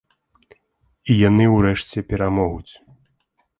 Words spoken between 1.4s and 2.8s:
ўрэшце перамогуць.